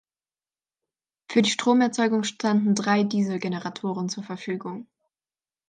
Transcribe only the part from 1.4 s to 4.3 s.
die Stromerzeugung standen drei Dieselgeneratoren zur